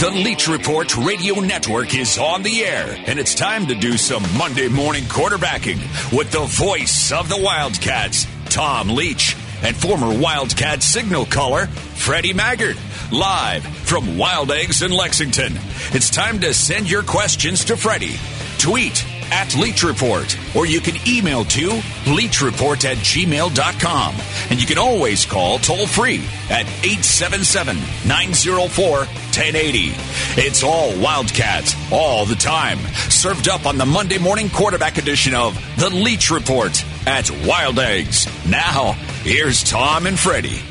[0.00, 4.22] The Leach Report Radio Network is on the air, and it's time to do some
[4.34, 5.76] Monday morning quarterbacking
[6.16, 12.78] with the voice of the Wildcats, Tom Leach, and former Wildcat signal caller, Freddie Maggard,
[13.12, 15.52] live from Wild Eggs in Lexington.
[15.92, 18.16] It's time to send your questions to Freddie.
[18.56, 21.70] Tweet at Leach Report, or you can email to
[22.04, 24.14] leachreport at gmail.com.
[24.50, 29.92] And you can always call toll free at 877 904 1080.
[30.36, 32.78] It's all Wildcats, all the time.
[33.08, 38.26] Served up on the Monday morning quarterback edition of The Leach Report at Wild Eggs.
[38.48, 40.62] Now, here's Tom and Freddie.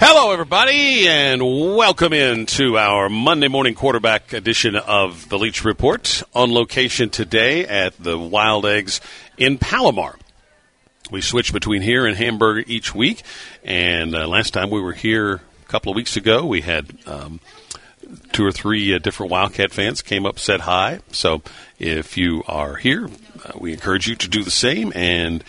[0.00, 6.22] Hello, everybody, and welcome in to our Monday morning quarterback edition of the Leach Report
[6.32, 9.00] on location today at the Wild Eggs
[9.38, 10.16] in Palomar.
[11.10, 13.24] We switch between here and Hamburg each week,
[13.64, 17.40] and uh, last time we were here a couple of weeks ago, we had um,
[18.32, 21.00] two or three uh, different Wildcat fans came up, said hi.
[21.10, 21.42] So
[21.80, 23.10] if you are here,
[23.44, 25.42] uh, we encourage you to do the same, and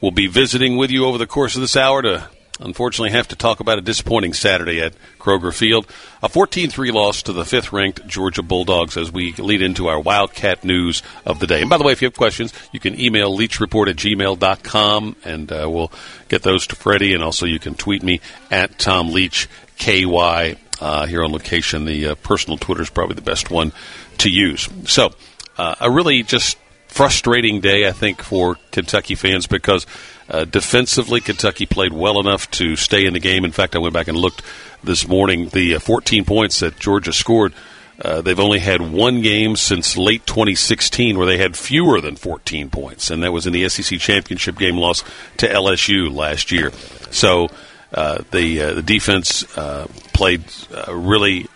[0.00, 2.30] we'll be visiting with you over the course of this hour to
[2.64, 5.86] unfortunately have to talk about a disappointing Saturday at Kroger Field.
[6.22, 10.00] A 14 3 loss to the fifth ranked Georgia Bulldogs as we lead into our
[10.00, 11.60] Wildcat news of the day.
[11.60, 15.52] And by the way, if you have questions, you can email leachreport at gmail.com and
[15.52, 15.92] uh, we'll
[16.28, 17.14] get those to Freddie.
[17.14, 21.84] And also you can tweet me at Tom Leach, KY, uh, here on location.
[21.84, 23.72] The uh, personal Twitter is probably the best one
[24.18, 24.68] to use.
[24.86, 25.12] So,
[25.56, 26.58] uh, a really just
[26.92, 29.86] frustrating day, I think, for Kentucky fans because
[30.28, 33.44] uh, defensively, Kentucky played well enough to stay in the game.
[33.44, 34.42] In fact, I went back and looked
[34.84, 35.48] this morning.
[35.48, 37.54] The uh, 14 points that Georgia scored,
[38.00, 42.68] uh, they've only had one game since late 2016 where they had fewer than 14
[42.68, 45.02] points, and that was in the SEC championship game loss
[45.38, 46.72] to LSU last year.
[47.10, 47.48] So
[47.94, 50.44] uh, the uh, the defense uh, played
[50.88, 51.48] really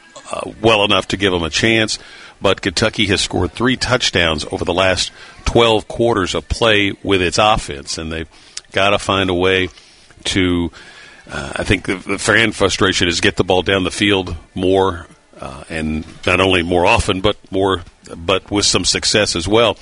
[0.61, 1.99] well enough to give them a chance
[2.41, 5.11] but Kentucky has scored three touchdowns over the last
[5.47, 8.29] 12 quarters of play with its offense, and they've
[8.73, 9.69] got to find a way
[10.25, 10.71] to.
[11.29, 15.09] Uh, I think the, the, fan frustration is get the ball down the field more,
[15.41, 17.83] uh, and not only more often, but more,
[18.17, 19.77] but with some success as well.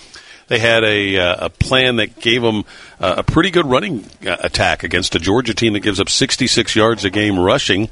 [0.47, 2.65] They had a, uh, a plan that gave them
[3.01, 7.05] a pretty good running uh, attack against a Georgia team that gives up 66 yards
[7.05, 7.91] a game rushing.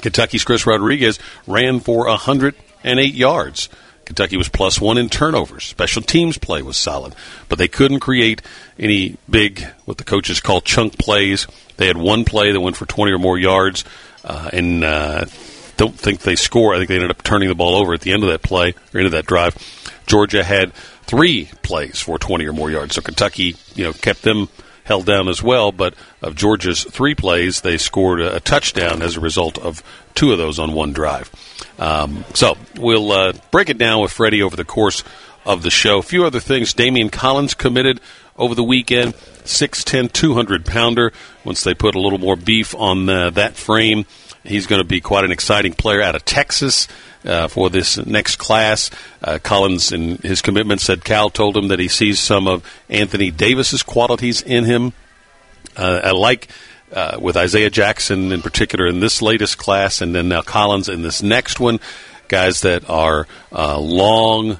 [0.00, 3.68] Kentucky's Chris Rodriguez ran for 108 yards.
[4.04, 5.64] Kentucky was plus one in turnovers.
[5.64, 7.14] Special teams play was solid,
[7.48, 8.42] but they couldn't create
[8.78, 11.46] any big, what the coaches call chunk plays.
[11.76, 13.84] They had one play that went for 20 or more yards,
[14.24, 15.24] uh, and uh,
[15.76, 16.74] don't think they score.
[16.74, 18.74] I think they ended up turning the ball over at the end of that play
[18.92, 19.56] or end of that drive.
[20.06, 20.72] Georgia had
[21.04, 24.48] three plays for 20 or more yards, so Kentucky, you know, kept them
[24.84, 25.72] held down as well.
[25.72, 29.82] But of Georgia's three plays, they scored a, a touchdown as a result of
[30.14, 31.30] two of those on one drive.
[31.78, 35.02] Um, so we'll uh, break it down with Freddie over the course
[35.44, 35.98] of the show.
[35.98, 36.74] A few other things.
[36.74, 38.00] Daimion Collins committed
[38.36, 39.14] over the weekend.
[39.44, 41.12] 6'10", 200 pounder.
[41.44, 44.06] Once they put a little more beef on uh, that frame,
[44.42, 46.88] he's going to be quite an exciting player out of Texas.
[47.24, 48.90] Uh, for this next class.
[49.22, 53.30] Uh, Collins, in his commitment, said Cal told him that he sees some of Anthony
[53.30, 54.92] Davis's qualities in him.
[55.74, 56.48] Uh, I like
[56.94, 61.02] uh, with Isaiah Jackson in particular in this latest class, and then now Collins in
[61.02, 61.80] this next one.
[62.28, 64.58] Guys that are uh, long,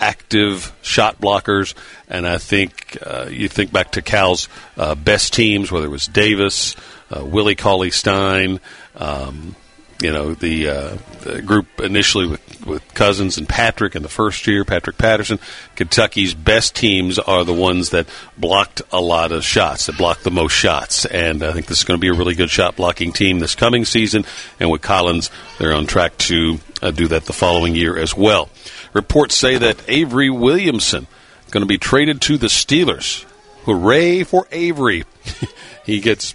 [0.00, 1.74] active shot blockers,
[2.08, 6.06] and I think uh, you think back to Cal's uh, best teams, whether it was
[6.06, 6.74] Davis,
[7.14, 8.60] uh, Willie Cauley Stein.
[8.94, 9.56] Um,
[10.00, 14.46] you know the, uh, the, group initially with, with Cousins and Patrick in the first
[14.46, 15.38] year, Patrick Patterson.
[15.74, 18.06] Kentucky's best teams are the ones that
[18.36, 21.84] blocked a lot of shots, that blocked the most shots, and I think this is
[21.84, 24.24] going to be a really good shot blocking team this coming season.
[24.60, 28.50] And with Collins, they're on track to uh, do that the following year as well.
[28.92, 31.06] Reports say that Avery Williamson
[31.50, 33.24] going to be traded to the Steelers.
[33.64, 35.04] Hooray for Avery!
[35.84, 36.34] he gets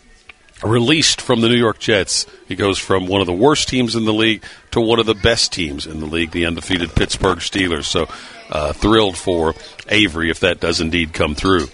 [0.64, 2.26] released from the New York Jets.
[2.48, 5.16] He goes from one of the worst teams in the league to one of the
[5.16, 7.86] best teams in the league, the undefeated Pittsburgh Steelers.
[7.86, 8.08] So
[8.50, 9.56] uh, thrilled for
[9.90, 11.68] Avery if that does indeed come through.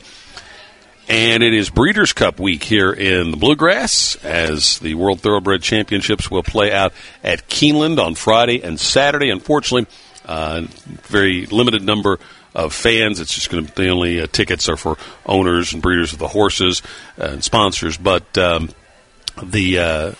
[1.10, 6.30] And it is Breeders' Cup week here in the Bluegrass as the World Thoroughbred Championships
[6.30, 6.92] will play out
[7.24, 9.30] at Keeneland on Friday and Saturday.
[9.30, 9.88] Unfortunately,
[10.26, 10.64] uh,
[11.04, 12.20] very limited number
[12.58, 13.20] of fans.
[13.20, 16.28] It's just going to the only uh, tickets are for owners and breeders of the
[16.28, 16.82] horses
[17.16, 17.98] and sponsors.
[17.98, 18.70] But um,
[19.42, 20.12] the uh,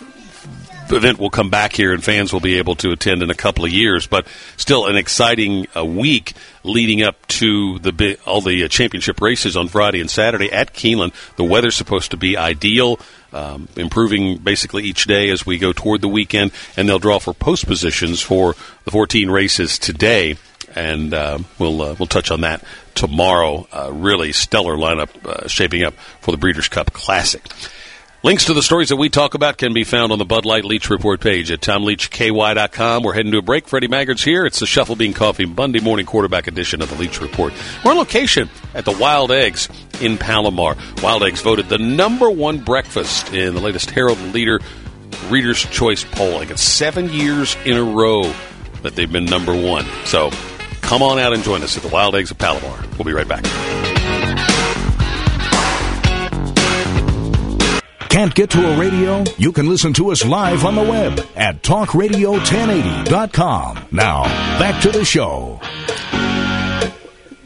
[0.92, 3.66] event will come back here and fans will be able to attend in a couple
[3.66, 4.06] of years.
[4.06, 9.58] But still, an exciting uh, week leading up to the all the uh, championship races
[9.58, 11.14] on Friday and Saturday at Keeneland.
[11.38, 13.00] The weather's supposed to be ideal.
[13.34, 17.34] Um, improving basically each day as we go toward the weekend, and they'll draw for
[17.34, 18.56] post positions for
[18.86, 20.38] the 14 races today,
[20.78, 22.64] and uh, we'll uh, we'll touch on that
[22.96, 23.68] tomorrow.
[23.92, 27.42] Really stellar lineup uh, shaping up for the Breeders' Cup Classic.
[28.24, 30.66] Links to the stories that we talk about can be found on the Bud Light
[30.66, 33.04] Leach Report page at TomLeachKY.com.
[33.04, 33.68] We're heading to a break.
[33.68, 34.46] Freddie Maggard's here.
[34.46, 37.54] It's the Shuffle Bean Coffee Monday morning quarterback edition of the Leach Report.
[37.86, 39.70] We're on location at the Wild Eggs
[40.02, 40.76] in Palomar.
[41.04, 44.60] Wild Eggs voted the number one breakfast in the latest Herald Leader
[45.30, 46.50] Reader's Choice polling.
[46.50, 48.24] It's seven years in a row
[48.82, 49.86] that they've been number one.
[50.06, 50.32] So
[50.88, 52.82] come on out and join us at the Wild Eggs of Palomar.
[52.98, 53.44] We'll be right back.
[58.10, 59.26] Can't get to a radio?
[59.38, 63.86] You can listen to us live on the web at talkradio1080.com.
[63.92, 64.24] Now,
[64.58, 65.62] back to the show.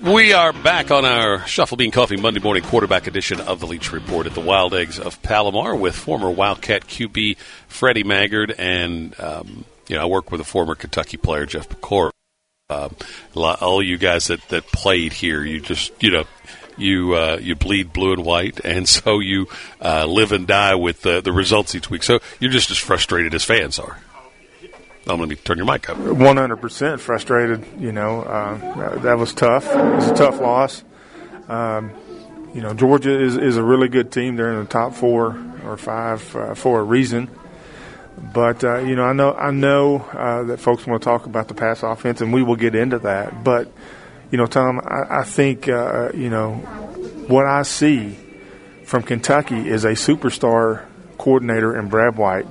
[0.01, 3.91] We are back on our Shuffle Bean Coffee Monday morning quarterback edition of the Leach
[3.91, 7.37] Report at the Wild Eggs of Palomar with former Wildcat QB
[7.67, 12.11] Freddie Maggard and um, you know I work with a former Kentucky player Jeff Piecoro.
[12.71, 12.95] Um,
[13.35, 16.23] all you guys that, that played here, you just you know
[16.77, 19.47] you uh, you bleed blue and white, and so you
[19.81, 22.03] uh, live and die with the, the results each week.
[22.03, 23.99] So you're just as frustrated as fans are.
[25.07, 25.97] I'm going to turn your mic up.
[25.97, 27.65] 100% frustrated.
[27.79, 29.65] You know, uh, that was tough.
[29.65, 30.83] It was a tough loss.
[31.47, 31.91] Um,
[32.53, 34.35] you know, Georgia is, is a really good team.
[34.35, 37.29] They're in the top four or five uh, for a reason.
[38.17, 41.47] But uh, you know, I know I know uh, that folks want to talk about
[41.47, 43.43] the pass offense, and we will get into that.
[43.43, 43.71] But
[44.31, 46.55] you know, Tom, I, I think, uh, you know,
[47.27, 48.17] what I see
[48.85, 50.85] from Kentucky is a superstar
[51.17, 52.47] coordinator in Brad White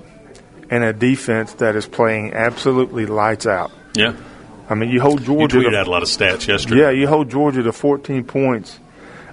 [0.69, 3.73] and a defense that is playing absolutely lights out.
[3.95, 4.15] Yeah.
[4.69, 5.57] I mean, you hold Georgia.
[5.57, 6.83] You tweeted to, out a lot of stats yesterday.
[6.83, 8.79] Yeah, you hold Georgia to 14 points.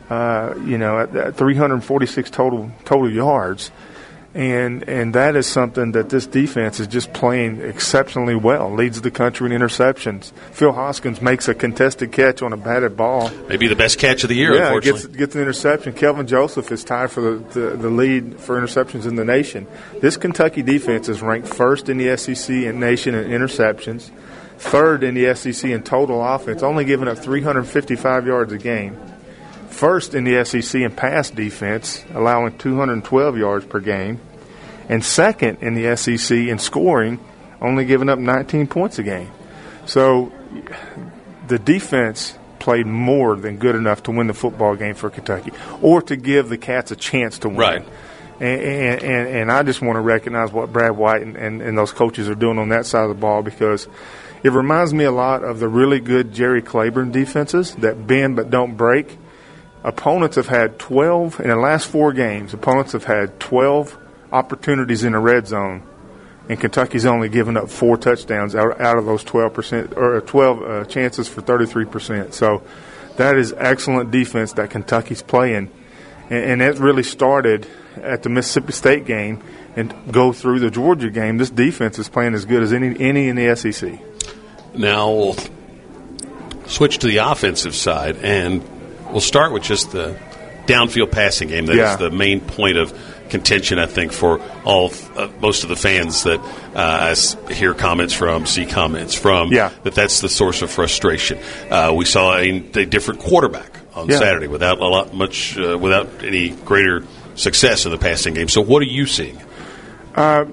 [0.09, 3.71] Uh, you know, at, at 346 total total yards
[4.38, 8.72] and and that is something that this defense is just playing exceptionally well.
[8.72, 10.31] Leads the country in interceptions.
[10.51, 13.31] Phil Hoskins makes a contested catch on a batted ball.
[13.50, 14.54] Maybe the best catch of the year.
[14.54, 15.94] Yeah, gets gets an interception.
[15.94, 19.66] Kelvin Joseph is tied for the, the, the lead for interceptions in the nation.
[20.01, 24.12] This Kentucky defense is ranked first in the SEC and nation in interceptions,
[24.60, 29.00] third in the SEC in total offense, only giving up 355 yards a game
[29.77, 34.19] first in the SEC in pass defense, allowing 212 yards per game,
[34.89, 37.19] and second in the SEC in scoring,
[37.62, 39.31] only giving up 19 points a game.
[39.85, 40.31] So
[41.47, 45.51] the defense played more than good enough to win the football game for Kentucky
[45.81, 47.57] or to give the Cats a chance to win.
[47.57, 47.85] Right.
[48.39, 51.91] And, and, and I just want to recognize what Brad White and, and, and those
[51.91, 53.88] coaches are doing on that side of the ball because
[54.44, 58.51] it reminds me a lot of the really good Jerry Claiborne defenses that bend but
[58.51, 59.18] don't break.
[59.88, 63.98] Opponents have had 12, in the last four games, opponents have had 12
[64.34, 65.81] opportunities in the red zone,
[66.50, 70.62] and Kentucky's only given up four touchdowns out, out of those 12 percent or 12
[70.62, 72.34] uh, chances for 33 percent.
[72.34, 72.63] So
[73.16, 75.72] that is excellent defense that Kentucky's playing,
[76.30, 79.42] and, and that really started at the Mississippi State game
[79.78, 81.38] and go through the Georgia game.
[81.38, 84.01] This defense is playing as good as any any in the SEC.
[84.75, 85.38] Now we'll
[86.66, 88.76] switch to the offensive side, and
[89.12, 90.18] we'll start with just the
[90.65, 91.65] downfield passing game.
[91.65, 91.94] That yeah.
[91.94, 92.94] is the main point of
[93.30, 96.39] contention, I think, for all uh, most of the fans that
[96.75, 99.51] uh, I hear comments from, see comments from.
[99.51, 99.72] Yeah.
[99.84, 101.39] that that's the source of frustration.
[101.70, 104.20] Uh, we saw a, a, different quarterback on yeah.
[104.20, 107.03] Saturday without a lot much uh, without any greater
[107.36, 108.48] success in the passing game.
[108.48, 109.41] So, what are you seeing?
[110.15, 110.46] Uh,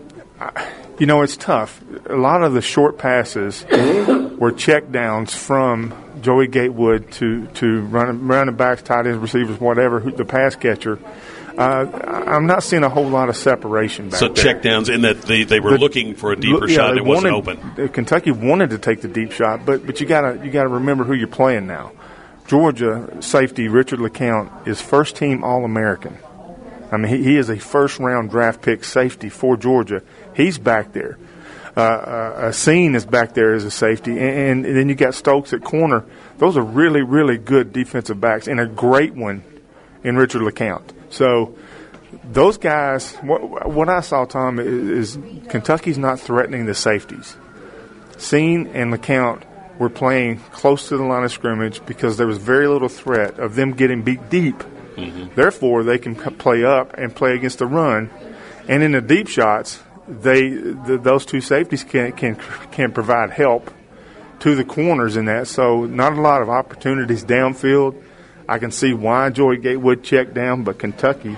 [0.99, 1.81] you know, it's tough.
[2.07, 3.65] A lot of the short passes
[4.39, 5.93] were check downs from
[6.25, 10.99] Joey Gatewood to to running running backs, tight ends, receivers, whatever, the pass catcher
[11.57, 14.55] uh, I'm not seeing a whole lot of separation back so there.
[14.55, 16.97] checkdowns in that they, they were the, looking for a deeper yeah, shot.
[16.97, 17.89] It wasn't open.
[17.91, 21.15] Kentucky wanted to take the deep shot, but but you gotta you gotta remember who
[21.15, 21.93] you're playing now.
[22.47, 26.19] Georgia safety Richard LeCounte is first team All American.
[26.91, 30.03] I mean, he, he is a first round draft pick safety for Georgia.
[30.35, 31.19] He's back there.
[31.77, 35.65] Uh, Cine is back there as a safety, and, and then you got Stokes at
[35.65, 36.05] corner.
[36.39, 39.43] Those are really, really good defensive backs, and a great one
[40.05, 40.93] in Richard LeCounte.
[41.11, 41.57] So
[42.23, 47.37] those guys, what, what I saw, Tom, is, is, Kentucky's not threatening the safeties.
[48.13, 49.43] Cine and LeCounte
[49.79, 53.57] were playing close to the line of scrimmage because there was very little threat of
[53.57, 54.59] them getting beat deep.
[54.95, 55.35] Mm-hmm.
[55.35, 58.11] Therefore, they can play up and play against the run.
[58.69, 62.37] And in the deep shots, they the, those two safeties can can
[62.71, 63.71] can provide help
[64.41, 65.49] to the corners in that.
[65.49, 68.03] So not a lot of opportunities downfield.
[68.47, 71.37] I can see why Joey Gatewood checked down, but Kentucky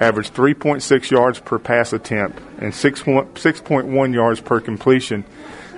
[0.00, 5.24] averaged 3.6 yards per pass attempt and 6, 6.1 yards per completion.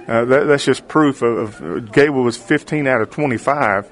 [0.09, 3.89] Uh, that, that's just proof of, of Gatewood was 15 out of 25,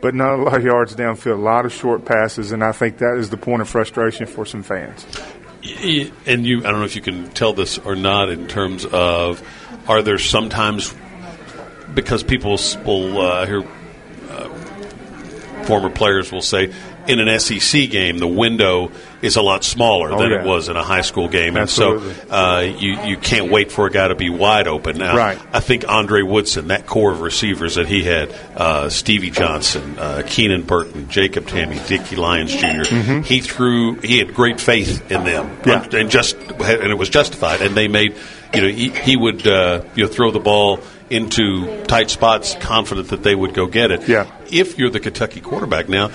[0.00, 2.98] but not a lot of yards downfield, a lot of short passes, and I think
[2.98, 5.06] that is the point of frustration for some fans.
[5.62, 9.42] And you, I don't know if you can tell this or not in terms of,
[9.88, 10.92] are there sometimes
[11.94, 13.62] because people will uh, hear
[14.28, 14.48] uh,
[15.64, 16.72] former players will say
[17.06, 18.90] in an SEC game the window
[19.22, 20.40] is a lot smaller Oh, than yeah.
[20.40, 22.10] it was in a high school game, Absolutely.
[22.10, 24.98] and so uh, you you can't wait for a guy to be wide open.
[24.98, 25.38] Now, Right.
[25.52, 30.22] I think Andre Woodson, that core of receivers that he had, uh, Stevie Johnson, uh,
[30.26, 32.84] Keenan Burton, Jacob Tamme, Dicky Lyons junior
[33.22, 33.94] he threw.
[34.00, 35.68] He had great faith in them, Mm-hmm.
[35.92, 36.00] Yeah.
[36.00, 37.60] and just and it was justified.
[37.62, 38.16] And they made,
[38.54, 40.80] you know, he, he would uh, you know throw the ball
[41.10, 44.08] into tight spots, confident that they would go get it.
[44.08, 44.26] Yeah.
[44.50, 46.10] If you're the Kentucky quarterback now.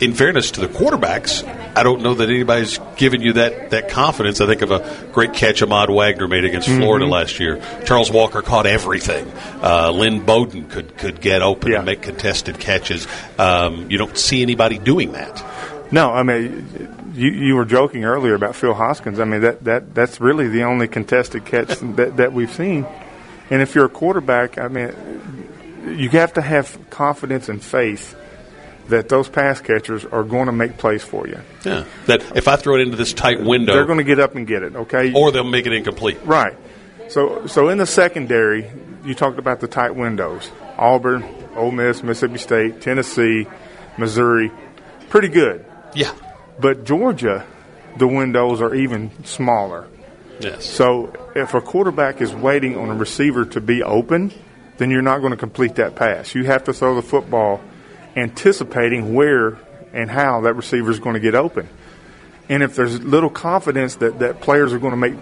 [0.00, 1.42] In fairness to the quarterbacks,
[1.76, 4.40] I don't know that anybody's given you that, that confidence.
[4.40, 6.80] I think of a great catch Ahmad Wagner made against Mm-hmm.
[6.80, 7.60] Florida last year.
[7.84, 9.30] Charles Walker caught everything.
[9.62, 11.78] Uh, Lynn Bowden could, could get open Yeah.
[11.78, 13.08] and make contested catches.
[13.38, 15.44] Um, you don't see anybody doing that.
[15.90, 19.18] No, I mean, you, you were joking earlier about Phil Hoskins.
[19.18, 22.86] I mean, that, that that's really the only contested catch that, that we've seen.
[23.50, 24.92] And if you're a quarterback, I mean,
[25.86, 28.14] you have to have confidence and faith
[28.88, 31.38] that those pass catchers are going to make plays for you.
[31.64, 31.84] Yeah.
[32.06, 34.46] That if I throw it into this tight window, They're going to get up and
[34.46, 35.12] get it, okay?
[35.12, 36.18] or they'll make it incomplete.
[36.24, 36.56] Right.
[37.08, 38.70] So, so in the secondary,
[39.04, 41.24] you talked about the tight windows: Auburn,
[41.56, 43.46] Ole Miss, Mississippi State, Tennessee,
[43.96, 44.50] Missouri.
[45.08, 45.64] Pretty good.
[45.94, 46.14] Yeah.
[46.60, 47.46] But Georgia,
[47.96, 49.88] the windows are even smaller.
[50.40, 50.66] Yes.
[50.66, 54.32] So if a quarterback is waiting on a receiver to be open,
[54.76, 56.34] then you're not going to complete that pass.
[56.34, 57.60] You have to throw the football
[58.16, 59.58] anticipating where
[59.92, 61.68] and how that receiver is going to get open.
[62.48, 65.14] And if there's little confidence that, that players are going to make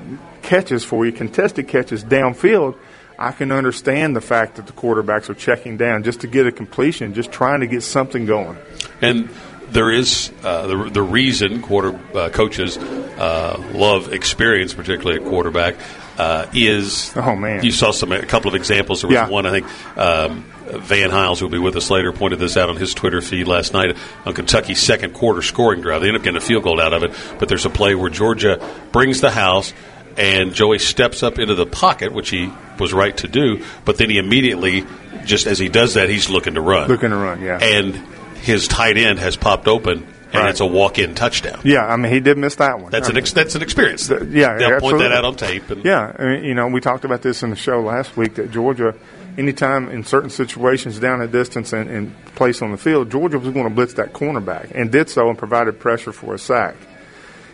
[0.43, 2.77] catches for you, contested catches downfield,
[3.19, 6.53] I can understand the fact that the quarterbacks are checking down just to get a
[6.53, 8.59] completion, just trying to get something going.
[9.01, 9.29] And
[9.71, 15.77] there is uh, the, the reason quarter uh, coaches uh, love experience, particularly at quarterback,
[16.19, 17.65] uh, is Oh, man.
[17.65, 19.01] you saw some a couple of examples.
[19.03, 19.29] There was Yeah.
[19.29, 22.69] one I think um, Van Hiles, who will be with us later, pointed this out
[22.69, 26.01] on his Twitter feed last night on Kentucky's second quarter scoring drive.
[26.03, 28.11] They end up getting a field goal out of it, but there's a play where
[28.11, 28.61] Georgia
[28.93, 29.73] brings the house.
[30.19, 34.09] And Joey steps up into the pocket, which he was right to do, but then
[34.09, 34.87] he immediately,
[35.27, 36.89] just as he does that, he's looking to run.
[36.89, 37.59] Looking to run, yeah.
[37.61, 37.95] And
[38.41, 40.49] his tight end has popped open, and Right.
[40.49, 41.61] it's a walk-in touchdown.
[41.65, 42.91] Yeah, I mean, he did miss that one.
[42.91, 44.09] That's I an mean, ex- that's an experience.
[44.09, 45.69] Yeah, they'll point that out on tape.
[45.69, 48.37] And Yeah, I mean, you know, we talked about this in the show last week
[48.37, 48.95] that Georgia,
[49.37, 53.53] anytime in certain situations down a distance and, and place on the field, Georgia was
[53.53, 56.77] going to blitz that cornerback and did so and provided pressure for a sack.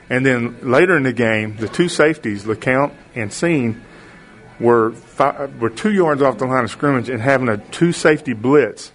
[0.09, 3.81] And then later in the game, the two safeties, LeCounte and Cine,
[4.61, 8.33] were fi- were two yards off the line of scrimmage and having a two safety
[8.33, 8.93] blitz,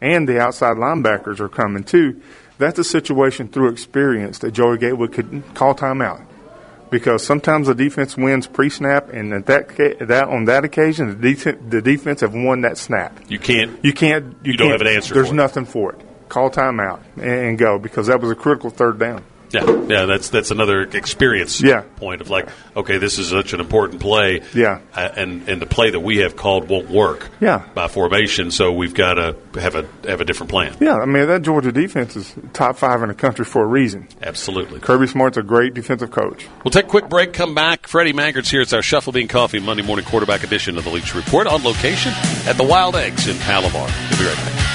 [0.00, 2.20] and the outside linebackers are coming too.
[2.58, 6.26] That's a situation through experience that Joey Gatewood could call timeout
[6.90, 9.68] because sometimes the defense wins pre-snap, and at that
[10.08, 13.18] that on that occasion, the, def- the defense have won that snap.
[13.28, 13.82] you can't.
[13.84, 14.36] You can't.
[14.42, 16.00] You, You don't can't- have an answer There's for nothing for it.
[16.28, 19.24] Call timeout and, and go because that was a critical third down.
[19.52, 20.04] Yeah, yeah.
[20.06, 21.60] That's that's another experience.
[21.60, 21.82] Yeah.
[21.96, 24.42] point of like, okay, this is such an important play.
[24.54, 24.80] Yeah.
[24.94, 27.28] and and the play that we have called won't work.
[27.40, 27.64] Yeah.
[27.74, 30.76] by formation, so we've got to have a have a different plan.
[30.80, 34.08] Yeah, I mean that Georgia defense is top five in the country for a reason.
[34.22, 34.80] Absolutely.
[34.80, 36.46] Kirby Smart's a great defensive coach.
[36.64, 37.86] We'll take a quick break, come back.
[37.86, 38.60] Freddie Maggard's here.
[38.60, 42.12] It's our Shuffle Bean Coffee Monday morning quarterback edition of the Leach Report on location
[42.46, 43.72] at the Wild Eggs in Palomar.
[44.10, 44.69] We'll be right back.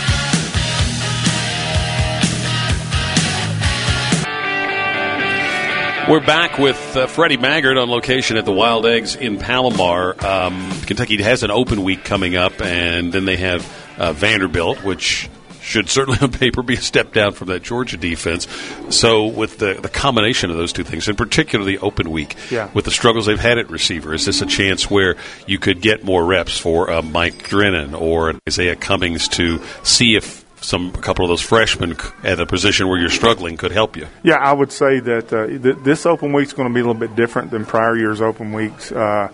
[6.08, 10.16] We're back with uh, Freddie Maggard on location at the Wild Eggs in Palomar.
[10.24, 13.66] Um, Kentucky has an open week coming up, and then they have
[13.98, 15.28] uh, Vanderbilt, which
[15.62, 18.48] should certainly on paper be a step down from that Georgia defense.
[18.92, 22.70] So, with the, the combination of those two things, and particularly the open week, Yeah.
[22.76, 25.16] with the struggles they've had at receiver, is this a chance where
[25.48, 30.45] you could get more reps for uh, Mike Drennan or Izayah Cummings to see if
[30.62, 34.08] some a couple of those freshmen at a position where you're struggling could help you?
[34.24, 37.00] Yeah, I would say that uh, th- this open week's going to be a little
[37.00, 38.92] bit different than prior years' open weeks.
[38.92, 39.32] Uh,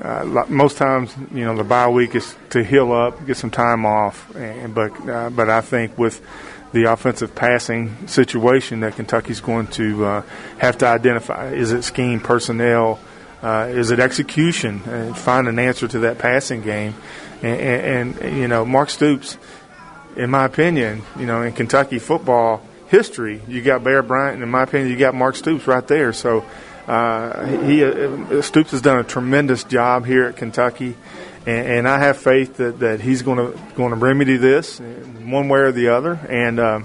[0.00, 3.86] uh, most times, you know, the bye week is to heal up, get some time
[3.86, 6.20] off, and, but uh, but I think with
[6.72, 10.22] the offensive passing situation that Kentucky's going to uh,
[10.58, 12.98] have to identify is it scheme personnel.
[13.42, 14.82] Uh, is it execution?
[14.82, 16.94] Uh, find an answer to that passing game,
[17.42, 19.38] and, and, and you know Mark Stoops,
[20.16, 24.50] in my opinion, you know in Kentucky football history, you got Bear Bryant, and in
[24.50, 26.12] my opinion, you got Mark Stoops right there.
[26.12, 26.44] So
[26.86, 30.94] uh, he uh, Stoops has done a tremendous job here at Kentucky,
[31.46, 35.48] and, and I have faith that, that he's going to going to remedy this one
[35.48, 36.12] way or the other.
[36.28, 36.80] And uh,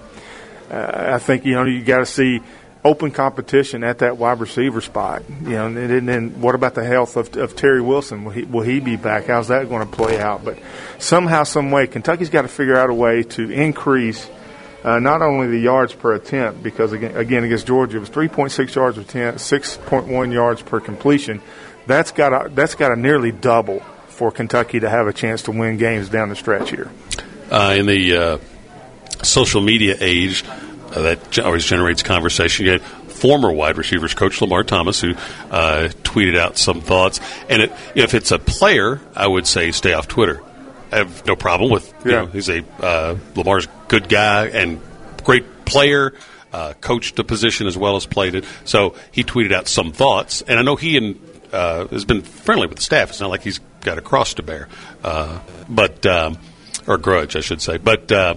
[0.69, 2.41] I think you know you got to see
[2.83, 5.23] open competition at that wide receiver spot.
[5.43, 8.23] You know, and, then what about the health of, of Terry Wilson?
[8.23, 9.27] Will he, will he be back?
[9.27, 10.43] How's that going to play out?
[10.43, 10.57] But
[10.97, 14.27] somehow, some way, Kentucky's got to figure out a way to increase
[14.83, 18.75] uh, not only the yards per attempt, because again, again against Georgia it was 3.6
[18.75, 21.41] yards per attempt, 6.1 yards per completion.
[21.85, 25.51] That's got to, that's got to nearly double for Kentucky to have a chance to
[25.51, 26.91] win games down the stretch here.
[27.51, 28.38] Uh, in the uh,
[29.23, 30.43] social media age,
[30.91, 32.65] that always generates conversation.
[32.65, 35.12] You had former wide receivers coach Lamar Thomas who
[35.50, 37.19] uh, tweeted out some thoughts,
[37.50, 40.41] and it, if it's a player, I would say stay off Twitter
[40.91, 41.93] I have no problem with.
[42.03, 42.21] You yeah.
[42.21, 44.81] know, he's a uh, Lamar's good guy and
[45.24, 46.13] great player.
[46.51, 48.43] Uh, coached the position as well as played it.
[48.65, 51.17] So he tweeted out some thoughts, and I know he and
[51.53, 53.10] uh, has been friendly with the staff.
[53.10, 54.67] It's not like he's got a cross to bear,
[55.01, 56.38] uh, but um,
[56.88, 57.77] or grudge, I should say.
[57.77, 58.36] But uh,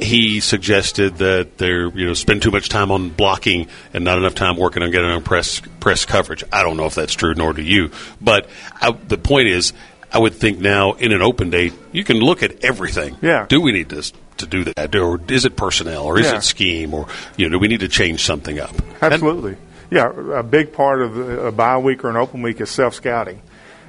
[0.00, 4.34] he suggested that they're you know spend too much time on blocking and not enough
[4.34, 6.44] time working on getting on press press coverage.
[6.52, 7.90] I don't know if that's true, nor do you.
[8.20, 8.48] But
[8.80, 9.72] I, the point is
[10.14, 13.16] I would think now in an open day, you can look at everything.
[13.20, 13.46] Yeah.
[13.48, 16.36] Do we need to to do that, or is it personnel, or is yeah.
[16.36, 18.74] it scheme, or you know, do we need to change something up?
[19.02, 19.52] Absolutely.
[19.52, 19.60] And,
[19.90, 23.40] yeah, a big part of a bye week or an open week is self scouting,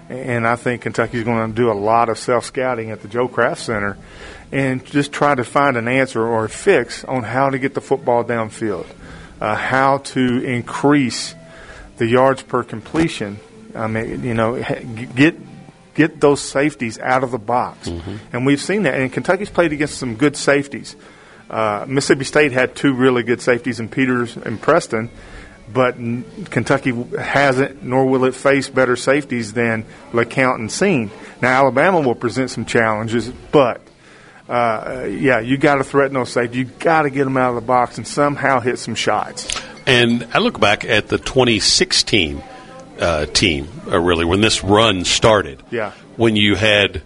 [0.10, 3.28] and I think Kentucky's going to do a lot of self scouting at the Joe
[3.28, 3.98] Craft Center,
[4.52, 7.82] and just try to find an answer or a fix on how to get the
[7.82, 8.86] football downfield,
[9.42, 11.36] uh, how to increase
[11.98, 13.40] the yards per completion.
[13.74, 14.62] I mean, you know,
[15.16, 15.36] get
[15.96, 17.90] get those safeties out of the box.
[17.90, 18.16] Mm-hmm.
[18.34, 18.96] And we've seen that.
[18.96, 20.96] And Kentucky's played against some good safeties.
[21.50, 25.10] Uh, Mississippi State had two really good safeties in Peters and Preston,
[25.72, 31.10] but Kentucky hasn't, nor will it face better safeties than LeCounte and Cine.
[31.42, 33.80] Now, Alabama will present some challenges, but
[34.48, 36.58] uh, yeah, you got to threaten those safeties.
[36.58, 39.60] You got to get them out of the box and somehow hit some shots.
[39.88, 42.44] And I look back at the 2016
[43.00, 45.62] uh, team, uh, really, when this run started.
[45.72, 45.92] Yeah.
[46.16, 47.02] When you had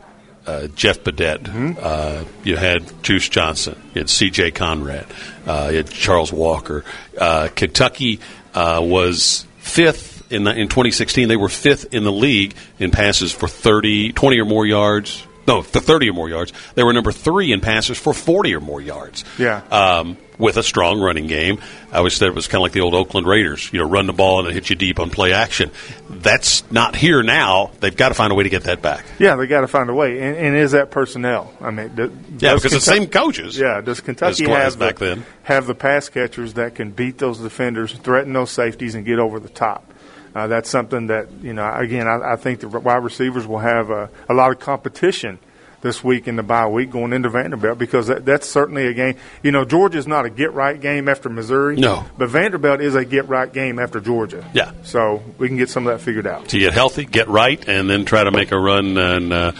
[0.46, 1.74] uh, Jeff Badet, mm-hmm.
[1.82, 4.52] Uh, you had Juice Johnson, you had C.J.
[4.52, 5.06] Conrad,
[5.48, 6.84] uh, you had Charles Walker.
[7.18, 8.20] Uh, Kentucky
[8.54, 11.28] was fifth in, the, in 2016.
[11.28, 15.26] They were fifth in the league in passes for 30, 20 or more yards.
[15.50, 16.54] No, for 30 or more yards.
[16.76, 19.26] They were number three in passes for 40 or more yards.
[19.40, 19.64] Yeah.
[19.72, 21.60] Um, with a strong running game.
[21.92, 24.06] I always said it was kind of like the old Oakland Raiders, you know, run
[24.06, 25.72] the ball and it hit you deep on play action.
[26.08, 27.72] That's not here now.
[27.80, 29.06] They've got to find a way to get that back.
[29.18, 30.22] Yeah, they got to find a way.
[30.22, 31.52] And, and is that personnel?
[31.60, 33.58] I mean, does yeah, because Kentucky, the same coaches.
[33.58, 37.40] Yeah, does Kentucky have the, back then have the pass catchers that can beat those
[37.40, 39.94] defenders, threaten those safeties, and get over the top?
[40.36, 41.72] Uh, that's something that you know.
[41.74, 45.40] Again, I, I think the wide receivers will have a, a lot of competition
[45.82, 49.16] this week in the bye week going into Vanderbilt because that, that's certainly a game.
[49.44, 51.78] You know, Georgia's not a get right game after Missouri.
[51.78, 52.06] No.
[52.18, 54.50] But Vanderbilt is a get right game after Georgia.
[54.54, 54.72] Yeah.
[54.84, 56.50] So we can get some of that figured out.
[56.50, 59.34] To get healthy, get right, and then try to make a run and.
[59.34, 59.52] Uh,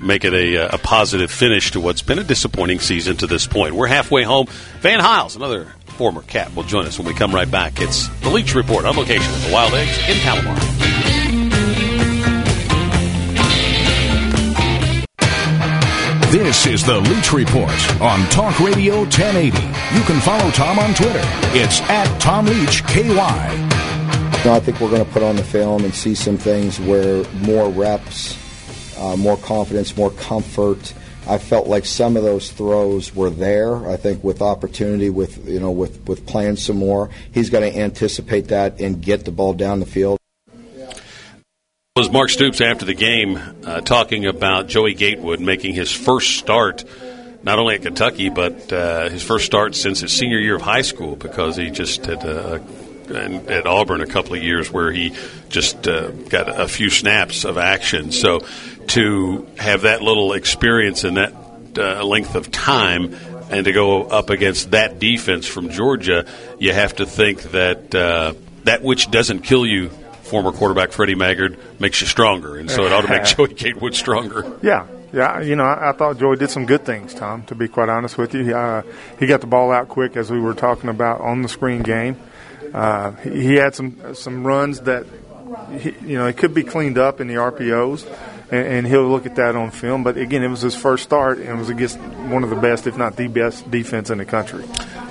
[0.00, 3.74] make it a, a, positive finish to what's been a disappointing season to this point.
[3.74, 4.48] We're halfway home.
[4.80, 7.80] Van Hiles, another former Cat, will join us when we come right back.
[7.80, 10.54] It's the Leach Report on location at the Wild Eggs in Palomar.
[16.30, 19.56] This is the Leach Report on Talk Radio 1080.
[19.96, 21.22] You can follow Tom on Twitter.
[21.52, 23.14] It's at Tom Leach KY.
[24.46, 27.70] I think we're going to put on the film and see some things where more
[27.70, 28.36] reps,
[28.98, 30.92] uh, more confidence, more comfort.
[31.26, 33.88] I felt like some of those throws were there.
[33.88, 37.78] I think with opportunity, with you know, with with playing some more, he's going to
[37.78, 40.18] anticipate that and get the ball down the field
[41.96, 46.82] was Mark Stoops after the game uh, talking about Joey Gatewood making his first start,
[47.44, 50.82] not only at Kentucky, but uh, his first start since his senior year of high
[50.82, 52.24] school because he just had
[53.10, 55.14] uh, at Auburn a couple of years where he
[55.48, 58.12] just uh, got a few snaps of action.
[58.12, 58.40] So
[58.88, 61.32] to have that little experience in that
[61.76, 63.14] uh, length of time
[63.50, 66.26] and to go up against that defense from Georgia,
[66.58, 69.90] you have to think that uh, that which doesn't kill you
[70.24, 73.94] former quarterback Freddie Maggard makes you stronger, and so it ought to make Joey Gatewood
[73.94, 74.58] stronger.
[74.62, 75.40] Yeah, yeah.
[75.40, 77.44] You know, I, I, thought Joey did some good things, Tom.
[77.44, 78.82] To be quite honest with you, uh,
[79.18, 82.16] he got the ball out quick, as we were talking about on the screen game.
[82.74, 85.06] Uh, he had some some runs that
[85.78, 88.06] he, you know, it could be cleaned up in the RPOs,
[88.50, 90.02] and, and, he'll look at that on film.
[90.02, 92.96] But again, it was his first start, and was against one of the best, if
[92.96, 94.64] not the best, defense in the country.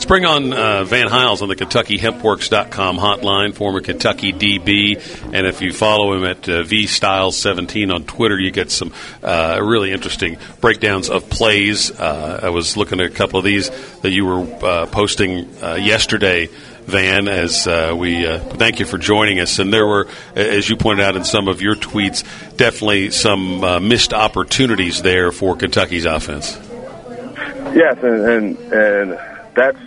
[0.04, 4.97] Let's bring on uh, Van Hiles on the KentuckyHempWorks.com hotline, former Kentucky DB.
[5.34, 8.91] And if you follow him at uh, VStyles17 on Twitter, you get some
[9.23, 11.89] uh, really interesting breakdowns of plays.
[11.91, 13.69] Uh, I was looking at a couple of these
[14.02, 16.49] that you were uh, posting uh, yesterday.
[16.86, 19.60] Van, as uh, we uh, thank you for joining us.
[19.60, 22.24] And there were, as you pointed out in some of your tweets,
[22.58, 26.58] definitely some uh, missed opportunities there for Kentucky's offense.
[27.74, 29.19] Yes, and and, and
[29.56, 29.80] that's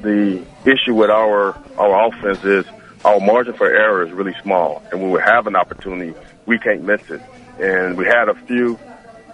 [0.00, 2.64] the issue with our our offense is
[3.04, 6.14] our margin for error is really small, and when we have an opportunity,
[6.46, 7.20] we can't miss it.
[7.58, 8.78] And we had a few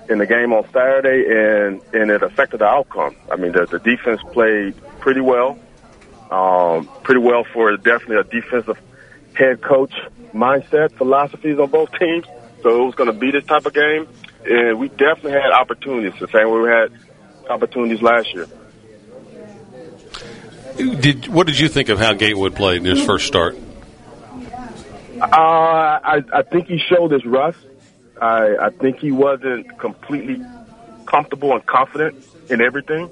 [0.08, 3.16] in the game on Saturday, and and it affected the outcome.
[3.30, 5.58] I mean, the, the defense played pretty well,
[6.30, 8.78] um, pretty well for definitely a defensive
[9.34, 9.92] head coach
[10.34, 12.26] mindset philosophies on both teams.
[12.62, 14.08] So it was going to be this type of game,
[14.44, 16.18] and we definitely had opportunities.
[16.18, 16.92] The same way we had
[17.48, 18.46] opportunities last year.
[20.76, 23.56] Did what did you think of how Gatewood played in his first start?
[25.20, 27.58] Uh, I, I think he showed his rust.
[28.20, 30.44] I, I think he wasn't completely
[31.06, 33.10] comfortable and confident in everything.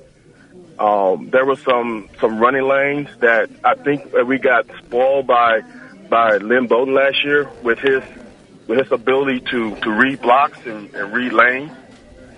[0.79, 5.63] Um, there were some some running lanes that I think we got spoiled by
[6.09, 8.03] by Lynn Bowden last year with his
[8.67, 11.73] with his ability to to read blocks and, and read lanes,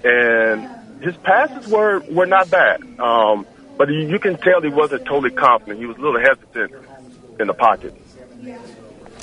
[0.05, 2.83] and his passes were were not bad.
[3.01, 3.47] Um,
[3.77, 5.79] but he, you can tell he wasn't totally confident.
[5.79, 6.73] He was a little hesitant
[7.39, 7.95] in the pocket.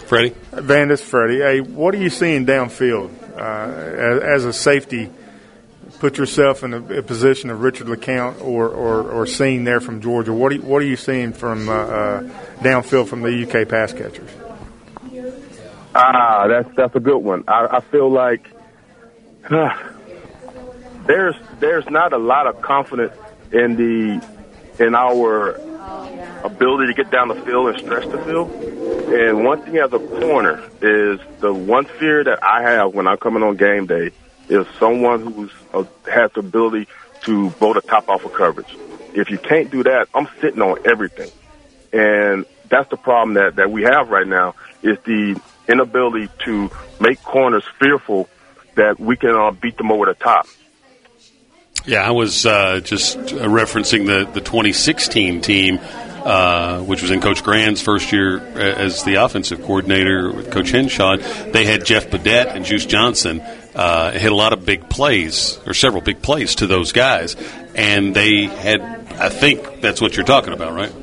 [0.06, 0.36] Freddie?
[0.52, 1.40] Van, this Freddie.
[1.40, 5.10] Hey, what are you seeing downfield uh, as, as, a safety?
[6.00, 10.02] Put yourself in a, a, position of Richard LeCounte or, or, or Cine there from
[10.02, 10.34] Georgia.
[10.34, 12.22] What are you, what are you seeing from uh, uh,
[12.60, 14.30] downfield from the UK pass catchers?
[15.96, 17.46] Ah, that's that's a good one.
[17.48, 18.50] I, I feel like
[21.08, 23.14] there's there's not a lot of confidence
[23.54, 24.22] in the
[24.86, 25.52] in our
[26.44, 28.52] ability to get down the field and stretch the field.
[28.52, 33.18] And one thing as a corner is the one fear that I have when I'm
[33.18, 34.12] coming on game day
[34.50, 36.88] is someone who's uh, has the ability
[37.22, 38.78] to blow the top off of coverage.
[39.14, 41.32] If you can't do that, I'm sitting on everything.
[41.92, 47.22] And that's the problem that, that we have right now is the inability to make
[47.24, 48.30] corners fearful
[48.76, 50.48] that we can uh, beat them over the top.
[51.86, 57.44] Yeah, I was uh, just referencing the, the 2016 team, uh, which was in Coach
[57.44, 61.18] Gran's first year as the offensive coordinator with Coach Hinshaw.
[61.52, 63.42] They had Jeff Badet and Juice Johnson
[63.76, 67.36] uh, hit a lot of big plays, or several big plays to those guys.
[67.76, 68.82] And they had,
[69.20, 70.94] I think that's what you're talking about, right?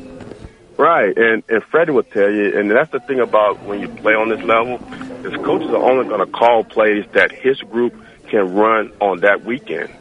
[0.78, 4.14] Right, and, and Freddie will tell you, and that's the thing about when you play
[4.14, 4.76] on this level,
[5.24, 7.94] is coaches are only going to call plays that his group
[8.28, 9.94] can run on that weekend.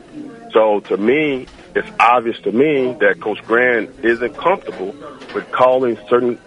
[0.54, 4.96] So to me, it's obvious to me that Coach Gran isn't comfortable
[5.34, 6.40] with calling certain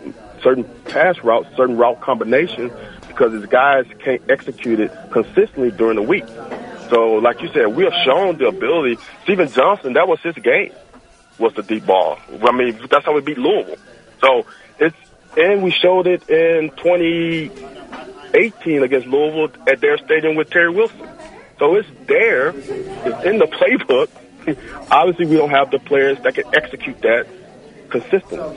[0.42, 2.72] certain pass routes, certain route combinations,
[3.14, 6.26] because his guys can't execute it consistently during the week.
[6.90, 8.98] So, like you said, we have shown the ability.
[9.22, 10.72] Stephen Johnson, that was his game,
[11.38, 12.18] was the deep ball.
[12.42, 13.76] I mean, that's how we beat Louisville.
[14.20, 14.46] So
[14.78, 14.96] it's
[15.36, 21.08] and we showed it in 2018 against Louisville at their stadium with Terry Wilson.
[21.58, 22.50] So it's there.
[22.50, 24.10] It's in the playbook.
[24.90, 27.26] Obviously, we don't have the players that can execute that
[28.00, 28.56] consistently.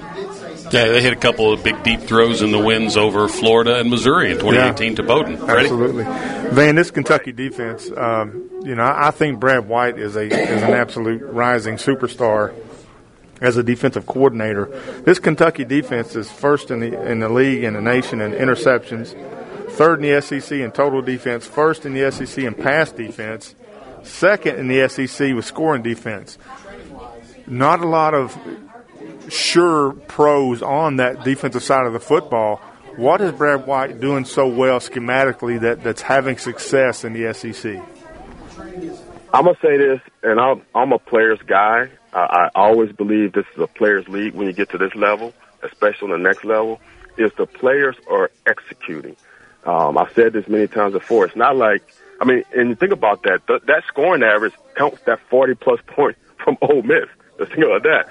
[0.72, 3.90] Yeah, they hit a couple of big deep throws in the wins over Florida and
[3.90, 5.46] Missouri in 2018 yeah, to Bowden.
[5.46, 5.66] Ready?
[5.66, 6.76] Absolutely, Van.
[6.76, 11.22] This Kentucky defense, um, you know, I think Brad White is a is an absolute
[11.24, 12.54] rising superstar
[13.40, 14.66] as a defensive coordinator.
[15.06, 19.16] This Kentucky defense is first in the in the league in the nation in interceptions
[19.78, 23.54] third in the SEC in total defense, first in the SEC in pass defense,
[24.04, 26.38] second in the SEC with scoring defense.
[27.46, 28.36] Not a lot of
[29.30, 32.58] sure pros on that defensive side of the football.
[32.96, 37.76] What is Brad White doing so well schematically that, that's having success in the SEC?
[39.34, 41.90] I'm gonna say this, and I'm, I'm a players guy.
[42.14, 45.34] I, I always believe this is a players league when you get to this level,
[45.62, 46.80] especially on the next level.
[47.18, 49.16] Is the players are executing.
[49.64, 51.26] Um, I've said this many times before.
[51.26, 51.84] It's not like,
[52.22, 55.80] I mean, and you think about that, th- that scoring average counts that 40 plus
[55.88, 57.08] point from Ole Miss.
[57.38, 58.08] Let's think about that.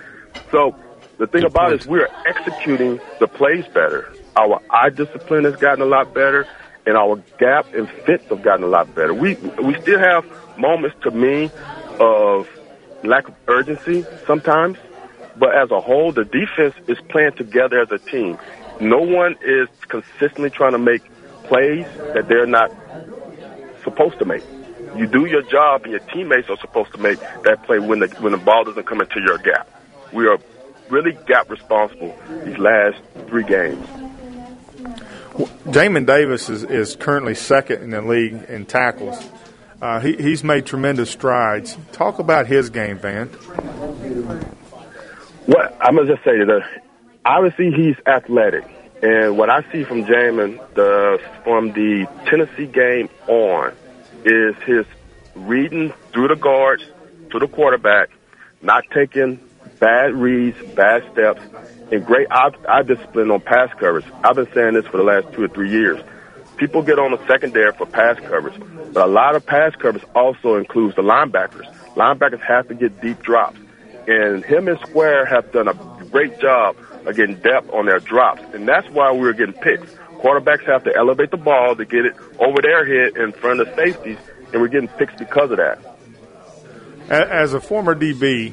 [0.51, 0.77] So
[1.19, 4.13] the thing about it is we're executing the plays better.
[4.37, 6.47] Our eye discipline has gotten a lot better,
[6.85, 9.15] and our gap and fits have gotten a lot better.
[9.15, 10.25] We we still have
[10.59, 11.51] moments to me
[11.99, 12.49] of
[13.03, 14.79] lack of urgency sometimes,
[15.37, 18.39] but as a whole, the defense is playing together as a team.
[18.81, 21.03] No one is consistently trying to make
[21.45, 22.71] plays that they're not
[23.85, 24.43] supposed to make.
[24.97, 28.09] You do your job, and your teammates are supposed to make that play when the
[28.21, 29.69] when the ball doesn't come into your gap.
[30.13, 30.39] We are
[30.91, 33.87] really got responsible these last three games.
[35.67, 39.23] Jamin Davis is, is currently second in the league in tackles.
[39.81, 41.77] Uh, he, he's made tremendous strides.
[41.93, 43.29] Talk about his game, Van.
[45.47, 46.63] What I'm gonna just say that
[47.25, 48.65] obviously he's athletic,
[49.03, 53.75] and what I see from Jamin the from the Tennessee game on
[54.25, 54.87] is his
[55.35, 56.85] reading through the guards
[57.31, 58.09] to the quarterback,
[58.63, 59.39] not taking
[59.87, 61.41] bad reads, bad steps,
[61.93, 64.05] and great eye, eye discipline on pass coverage.
[64.25, 66.03] I've been saying this for the last two or three years.
[66.57, 68.61] People get on the secondary for pass coverage,
[68.93, 71.73] but a lot of pass coverage also includes the linebackers.
[71.95, 73.61] Linebackers have to get deep drops,
[74.09, 75.75] and him and Square have done a
[76.11, 79.89] great job of getting depth on their drops, and that's why we're getting picks.
[80.19, 83.73] Quarterbacks have to elevate the ball to get it over their head in front of
[83.77, 84.19] safeties,
[84.53, 85.79] and we're getting picks because of that.
[87.09, 88.53] As a former DB,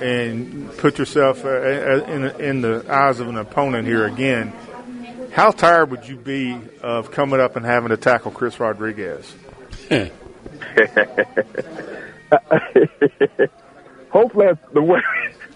[0.00, 4.52] and put yourself uh, in, in the eyes of an opponent here again,
[5.32, 9.34] how tired would you be of coming up and having to tackle Chris Rodriguez?
[14.10, 15.02] hopefully, the way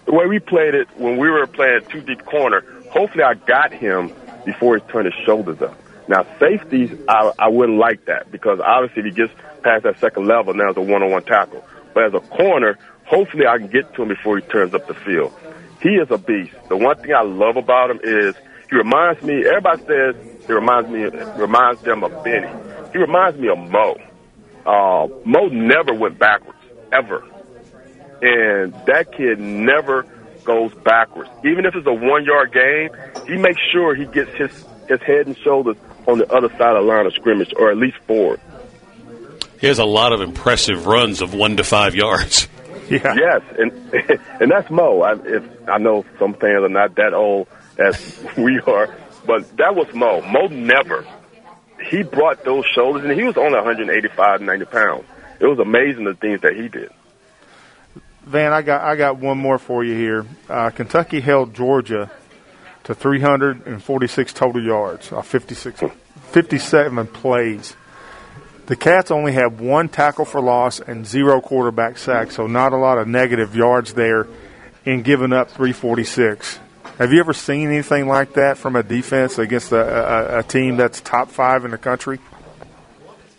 [0.05, 3.73] the way we played it when we were playing two deep corner, hopefully I got
[3.73, 4.13] him
[4.45, 5.77] before he turned his shoulders up.
[6.07, 10.27] Now safeties, I, I wouldn't like that because obviously if he gets past that second
[10.27, 11.65] level, now it's a one-on-one tackle.
[11.93, 12.77] But as a corner,
[13.11, 15.33] hopefully I can get to him before he turns up the field.
[15.81, 16.55] He is a beast.
[16.69, 18.35] The one thing I love about him is
[18.69, 19.45] he reminds me.
[19.45, 20.15] Everybody says
[20.47, 21.03] he reminds me
[21.37, 22.49] reminds them of Benny.
[22.93, 23.97] He reminds me of Mo.
[24.65, 26.59] Uh, Mo never went backwards
[26.91, 27.23] ever,
[28.21, 30.05] and that kid never
[30.45, 31.29] goes backwards.
[31.43, 32.89] Even if it's a one yard game,
[33.27, 34.51] he makes sure he gets his
[34.87, 37.77] his head and shoulders on the other side of the line of scrimmage, or at
[37.77, 38.39] least forward.
[39.59, 42.47] He has a lot of impressive runs of one to five yards.
[42.91, 43.15] Yeah.
[43.15, 43.71] Yes, and
[44.41, 45.01] and that's Mo.
[45.01, 47.47] I, if I know some fans are not that old
[47.79, 48.93] as we are,
[49.25, 50.21] but that was Mo.
[50.21, 51.05] Mo never.
[51.89, 55.03] He brought those shoulders, and he was only 185, 90 pounds.
[55.39, 56.91] It was amazing the things that he did.
[58.23, 60.25] Van, I got I got one more for you here.
[60.47, 62.11] Uh, Kentucky held Georgia
[62.83, 65.83] to 346 total yards, uh, 56,
[66.31, 67.75] 57 plays.
[68.67, 72.77] The Cats only have one tackle for loss and zero quarterback sacks, so not a
[72.77, 74.27] lot of negative yards there
[74.85, 76.59] in giving up 346.
[76.97, 80.77] Have you ever seen anything like that from a defense against a, a, a team
[80.77, 82.19] that's top five in the country?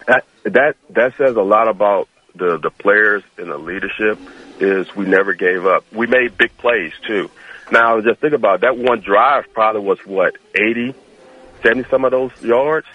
[0.06, 4.18] That, that that says a lot about the the players and the leadership.
[4.58, 5.84] Is we never gave up.
[5.92, 7.30] We made big plays too.
[7.70, 8.60] Now just think about it.
[8.62, 9.52] that one drive.
[9.54, 10.94] Probably was what 80,
[11.62, 12.86] 70 some of those yards,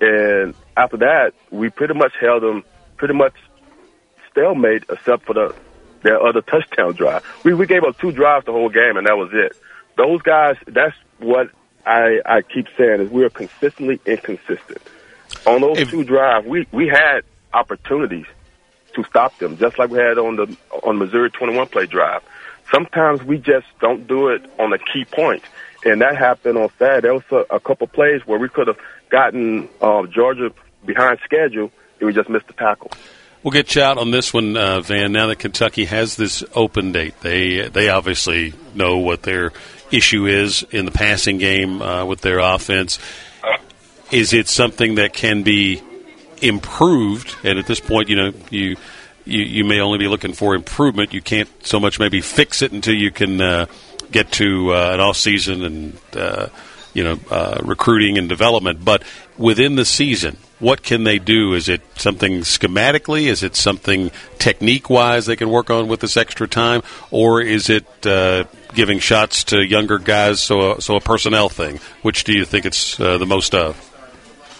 [0.00, 2.64] and after that, we pretty much held them
[2.96, 3.34] pretty much
[4.30, 5.54] stalemate except for the
[6.02, 7.24] their other touchdown drive.
[7.44, 9.56] We we gave up two drives the whole game, and that was it.
[9.96, 11.50] Those guys, that's what
[11.84, 14.82] I I keep saying is we are consistently inconsistent.
[15.46, 18.26] On those if, two drives, we we had opportunities
[18.94, 22.22] to stop them, just like we had on the on Missouri 21 play drive.
[22.72, 25.42] Sometimes we just don't do it on a key point,
[25.84, 27.00] and that happened on Saturday.
[27.02, 28.78] There was a, a couple plays where we could have
[29.10, 30.52] gotten uh, Georgia
[30.84, 32.90] behind schedule, and we just missed the tackle.
[33.42, 35.12] We'll get you out on this one, uh, Van.
[35.12, 39.52] Now that Kentucky has this open date, they they obviously know what their
[39.90, 42.98] issue is in the passing game uh, with their offense.
[44.10, 45.80] Is it something that can be
[46.42, 47.34] improved?
[47.44, 48.76] And at this point, you know you.
[49.26, 51.12] You, you may only be looking for improvement.
[51.12, 53.66] You can't so much maybe fix it until you can uh,
[54.10, 56.48] get to uh, an off season and uh,
[56.94, 58.84] you know uh, recruiting and development.
[58.84, 59.02] But
[59.38, 61.54] within the season, what can they do?
[61.54, 63.26] Is it something schematically?
[63.26, 67.70] Is it something technique wise they can work on with this extra time, or is
[67.70, 70.40] it uh, giving shots to younger guys?
[70.40, 71.80] So, a, so a personnel thing.
[72.02, 73.86] Which do you think it's uh, the most of?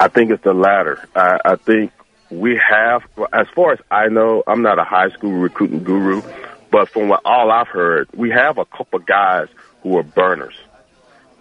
[0.01, 1.07] I think it's the latter.
[1.14, 1.93] I, I think
[2.31, 6.23] we have, as far as I know, I'm not a high school recruiting guru,
[6.71, 9.49] but from what all I've heard, we have a couple of guys
[9.83, 10.55] who are burners,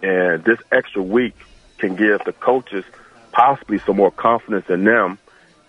[0.02, 1.34] and this extra week
[1.78, 2.84] can give the coaches
[3.32, 5.18] possibly some more confidence in them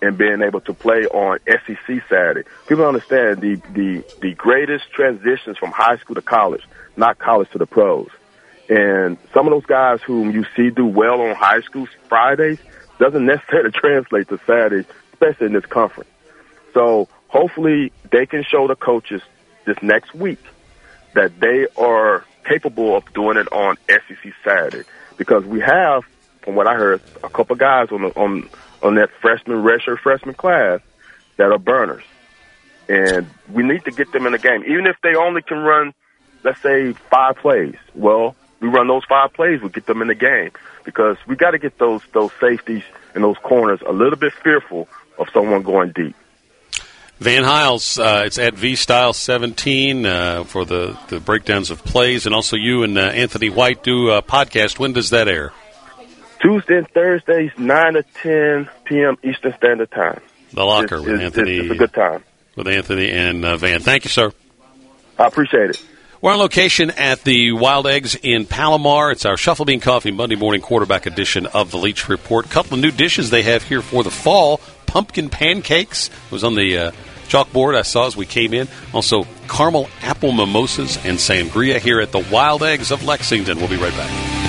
[0.02, 2.44] and being able to play on SEC Saturday.
[2.68, 6.64] People understand the, the, the greatest transitions from high school to college,
[6.98, 8.10] not college to the pros.
[8.68, 12.60] And some of those guys whom you see do well on high school Fridays
[13.00, 16.10] doesn't necessarily translate to Saturdays, especially in this conference.
[16.74, 19.22] So hopefully they can show the coaches
[19.66, 20.40] this next week
[21.14, 24.84] that they are capable of doing it on SEC Saturday
[25.18, 26.04] because we have
[26.42, 28.50] from what I heard, a couple guys on the, on
[28.82, 30.82] on that freshman redshirt freshman class
[31.38, 32.04] that are burners,
[32.90, 35.94] and we need to get them in the game, even if they only can run,
[36.44, 37.76] let's say five plays.
[37.94, 40.52] Well, we run those five plays, we get them in the game
[40.84, 44.88] because we got to get those those safeties and those corners a little bit fearful
[45.18, 46.16] of someone going deep.
[47.22, 52.26] Van Hiles, uh, it's at V Style 17 uh, for the, the breakdowns of plays,
[52.26, 54.80] and also you and uh, Anthony White do a podcast.
[54.80, 55.54] When does that air?
[56.42, 59.18] Tuesday and Thursdays, 9 to 10 p.m.
[59.24, 60.20] Eastern Standard Time.
[60.52, 61.58] The locker it's, with it's, Anthony.
[61.58, 62.24] It's, a good time.
[62.56, 63.82] With Anthony and uh, Van.
[63.82, 64.32] Thank you, sir.
[65.20, 65.86] I appreciate it.
[66.22, 69.12] We're on location at the Wild Eggs in Palomar.
[69.12, 72.48] It's our Shuffle Bean Coffee Monday morning quarterback edition of the Leach Report.
[72.48, 74.60] A couple of new dishes they have here for the fall.
[74.88, 76.92] Pumpkin pancakes it was on the uh,
[77.32, 78.68] chalkboard I saw as we came in.
[78.94, 83.58] Also, caramel apple mimosas and sangria here at the Wild Eggs of Lexington.
[83.58, 84.41] We'll be right back.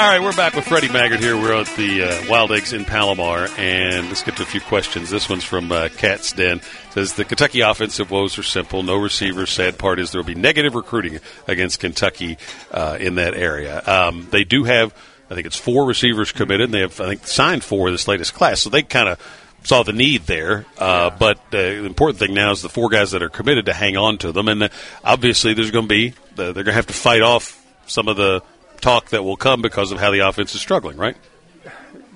[0.00, 1.36] All right, we're back with Freddie Maggard here.
[1.36, 5.10] We're at the uh, Wild Eggs in Palomar, and let's get to a few questions.
[5.10, 6.56] This one's from uh, Cat's Den.
[6.56, 9.50] It says the Kentucky offensive woes are simple: no receivers.
[9.50, 12.38] Sad part is there will be negative recruiting against Kentucky
[12.70, 13.82] uh, in that area.
[13.86, 14.94] Um, they do have,
[15.28, 16.68] I think it's four receivers committed.
[16.68, 19.20] And they have, I think, signed four this latest class, so they kind of
[19.64, 20.64] saw the need there.
[20.78, 23.74] Uh, but uh, the important thing now is the four guys that are committed to
[23.74, 24.68] hang on to them, and uh,
[25.04, 28.42] obviously there's going to be they're going to have to fight off some of the
[28.80, 31.16] talk that will come because of how the offense is struggling, right?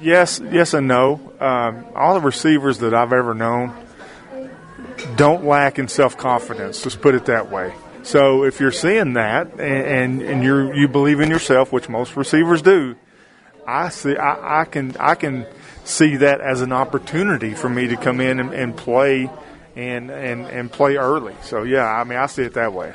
[0.00, 1.33] Yes, yes, and no.
[1.40, 3.72] Um, all the receivers that I've ever known
[5.16, 6.85] don't lack in self confidence.
[6.85, 7.74] Let's put it that way.
[8.03, 12.16] So if you're seeing that and, and, and you you believe in yourself, which most
[12.16, 12.96] receivers do,
[13.66, 15.46] I see I, I can I can
[15.85, 19.31] see that as an opportunity for me to come in and, and play
[19.74, 21.35] and, and and play early.
[21.42, 22.94] So yeah, I mean I see it that way.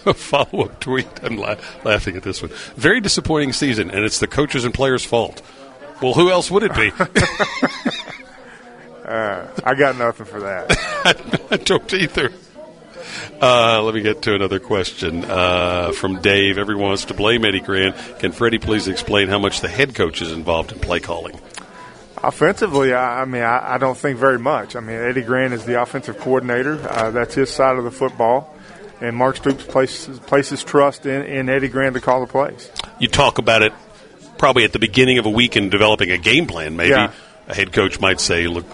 [0.06, 1.08] a follow up tweet.
[1.22, 2.50] I'm la- laughing at this one.
[2.76, 5.42] Very disappointing season, and it's the coaches and players' fault.
[6.02, 6.90] Well, who else would it be?
[9.04, 11.46] uh, I got nothing for that.
[11.50, 12.32] I don't either.
[13.40, 16.58] Uh, let me get to another question uh, from Dave.
[16.58, 17.94] Everyone wants to blame Eddie Gran.
[18.18, 21.38] Can Freddie please explain how much the head coach is involved in play calling?
[22.22, 24.74] Offensively, I, I mean, I, I, don't think very much.
[24.74, 26.80] I mean, Eddie Gran is the offensive coordinator.
[26.88, 28.52] Uh, that's his side of the football
[29.00, 32.70] and Mark Stoops places, places trust in, in Eddie Gran to call the plays.
[32.98, 33.72] You talk about it
[34.38, 36.76] probably at the beginning of a week in developing a game plan.
[36.76, 37.12] Maybe yeah.
[37.46, 38.66] a head coach might say, "Look,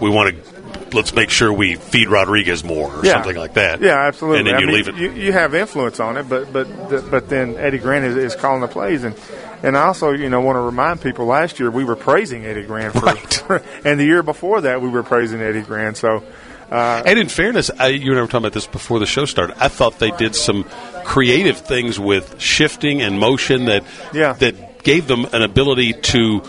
[0.00, 0.56] we want to."
[0.92, 3.14] Let's make sure we feed Rodriguez more, or yeah.
[3.14, 3.80] something like that.
[3.80, 4.38] Yeah, absolutely.
[4.38, 4.94] And then I you mean, leave it.
[4.94, 8.60] You, you, have influence on it, but but but then Eddie Gran is, is calling
[8.60, 9.14] the plays, and
[9.62, 12.62] and I also, you know, want to remind people last year we were praising Eddie
[12.62, 13.42] Gran for, right.
[13.84, 15.94] and the year before that we were praising Eddie Gran.
[15.96, 16.22] So
[16.70, 19.24] uh, and in fairness, I, you and I were talking about this before the show
[19.24, 19.56] started.
[19.62, 20.64] I thought they did some
[21.04, 24.32] creative things with shifting and motion that yeah.
[24.34, 26.42] that gave them an ability to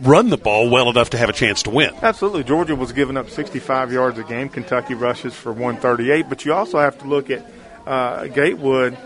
[0.00, 1.94] run the ball well enough to have a chance to win.
[2.02, 2.44] Absolutely.
[2.44, 4.48] Georgia was giving up 65 yards a game.
[4.48, 6.28] Kentucky rushes for 138.
[6.28, 7.44] But you also have to look at
[7.86, 8.96] uh, Gatewood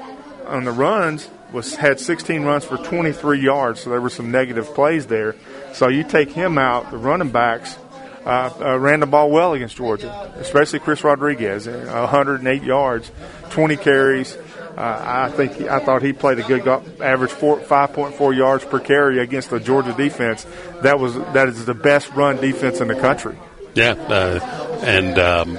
[0.46, 3.80] on the runs was had 16 runs for 23 yards.
[3.80, 5.36] So there were some negative plays there.
[5.72, 7.76] So you take him out, the running backs
[8.24, 13.10] uh, uh, ran the ball well against Georgia, especially Chris Rodriguez, 108 yards,
[13.50, 14.36] 20 carries.
[14.76, 18.80] Uh, I think I thought he played a good go- average four, 5.4 yards per
[18.80, 20.46] carry against the Georgia defense.
[20.80, 23.36] That was that is the best run defense in the country.
[23.74, 25.58] Yeah, uh, and um,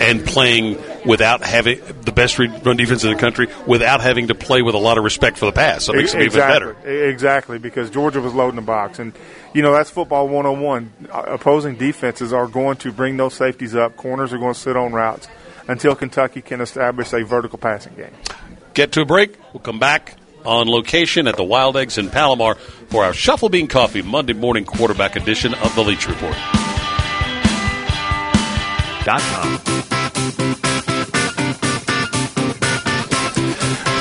[0.00, 4.62] and playing without having the best run defense in the country without having to play
[4.62, 5.84] with a lot of respect for the pass.
[5.84, 6.24] So it makes exactly.
[6.24, 7.08] it even better.
[7.08, 8.98] Exactly, because Georgia was loading the box.
[8.98, 9.12] And,
[9.52, 11.08] you know, that's football 101.
[11.10, 13.96] Uh, opposing defenses are going to bring those safeties up.
[13.96, 15.28] Corners are going to sit on routes
[15.68, 18.12] until Kentucky can establish a vertical passing game.
[18.74, 19.36] Get to a break.
[19.52, 22.56] We'll come back on location at the Wild Eggs in Palomar
[22.88, 26.36] for our Shuffle Bean Coffee Monday morning quarterback edition of the Leach Report.
[29.04, 30.73] Dot com.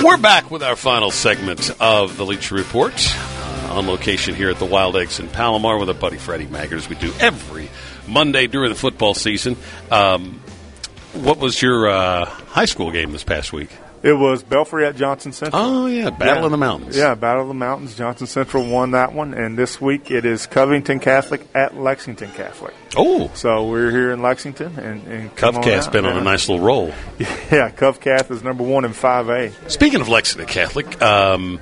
[0.04, 4.60] We're back with our final segment of the Leach Report uh, on location here at
[4.60, 7.70] the Wild Eggs in Palomar with our buddy Freddie Maggard, as we do every
[8.06, 9.56] Monday during the football season.
[9.90, 10.42] Um,
[11.14, 13.70] what was your uh, high school game this past week?
[14.04, 15.62] It was Belfry at Johnson Central.
[15.64, 16.46] Oh yeah, Battle yeah.
[16.46, 16.98] of the Mountains.
[16.98, 17.96] Yeah, Battle of the Mountains.
[17.96, 22.74] Johnson Central won that one, and this week it is Covington Catholic at Lexington Catholic.
[22.98, 26.92] Oh, so we're here in Lexington, and, and Covcath's been on a nice little roll.
[27.50, 29.52] Yeah, Covcath is number one in five A.
[29.70, 31.62] Speaking of Lexington Catholic, um,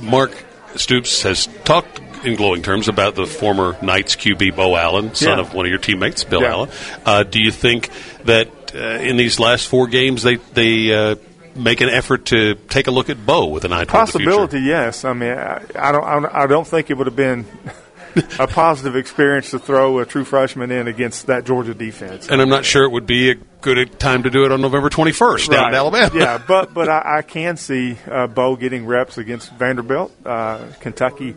[0.00, 0.32] Mark
[0.76, 5.40] Stoops has talked in glowing terms about the former Knights QB Bo Allen, son Yeah.
[5.44, 6.44] of one of your teammates, Bill.
[6.44, 6.70] Allen.
[7.04, 7.90] Uh, do you think
[8.24, 11.16] that uh, in these last four games they they uh,
[11.56, 14.30] make an effort to take a look at Bo with an eye toward the future?
[14.30, 15.04] Possibility, yes.
[15.04, 15.62] I mean, I.
[15.76, 17.46] I don't- I don't think it would have been
[18.38, 22.28] a positive experience to throw a true freshman in against that Georgia defense.
[22.28, 24.88] And I'm not sure it would be a good time to do it on November
[24.88, 25.68] 21st down Right.
[25.68, 26.10] in Alabama.
[26.14, 30.12] yeah, but but I, I can see uh, Bo getting reps against Vanderbilt.
[30.24, 31.34] Uh, Kentucky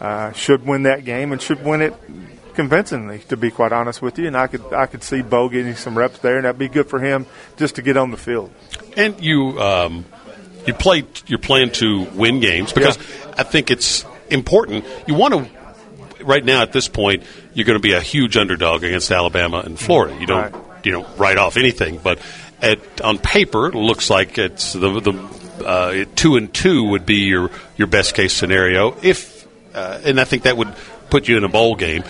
[0.00, 1.94] uh, should win that game and should win it
[2.54, 3.20] convincingly.
[3.28, 5.96] To be quite honest with you, and I could I could see Bo getting some
[5.96, 7.26] reps there, and that'd be good for him
[7.56, 8.50] just to get on the field.
[8.96, 10.04] And you um,
[10.66, 12.96] you play you're playing to win games because
[13.36, 14.84] I think it's important.
[15.06, 18.82] You want to right now at this point you're going to be a huge underdog
[18.82, 20.16] against Alabama and Florida.
[20.18, 20.84] You don't Right.
[20.84, 22.18] you don't write off anything, but
[22.62, 27.16] at on paper it looks like it's the the uh, two and two would be
[27.26, 30.74] your your best case scenario if uh, and I think that would
[31.10, 32.04] put you in a bowl game.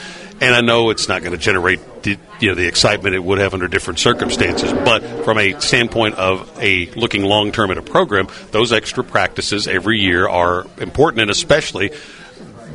[0.44, 3.38] And I know it's not going to generate the, you know the excitement it would
[3.38, 7.82] have under different circumstances, but from a standpoint of a looking long term at a
[7.82, 11.92] program, those extra practices every year are important, and especially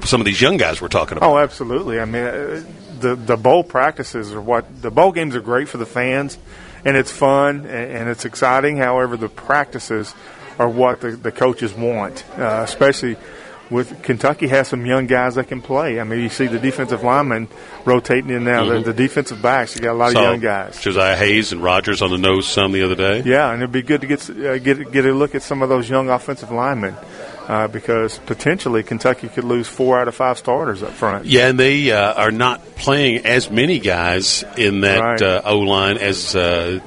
[0.03, 1.30] some of these young guys we're talking about.
[1.30, 1.99] Oh, absolutely.
[1.99, 2.63] I mean, uh,
[2.99, 6.39] the the bowl practices are what the bowl games are great for the fans,
[6.84, 8.78] and it's fun and, and it's exciting.
[8.78, 10.15] However, the practices
[10.57, 13.15] are what the, the coaches want, uh, especially
[13.70, 15.99] with Kentucky has some young guys that can play.
[15.99, 17.47] I mean, you see the defensive linemen
[17.86, 18.65] rotating in now.
[18.65, 20.82] The, the defensive backs, you got a lot Saw of young guys.
[20.82, 23.22] Josiah Hayes and Rogers on the nose some the other day.
[23.24, 25.70] Yeah, and it'd be good to get uh, get get a look at some of
[25.70, 26.95] those young offensive linemen.
[27.47, 31.26] Uh, because potentially Kentucky could lose four out of five starters up front.
[31.26, 35.20] Yeah, and they uh, are not playing as many guys in that Right.
[35.20, 36.80] uh, O line as uh,